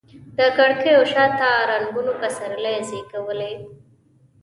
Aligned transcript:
د 0.37 0.39
کړکېو 0.57 1.01
شاته 1.13 1.49
رنګونو 1.71 2.11
پسرلي 2.21 2.75
زیږولي 2.89 3.53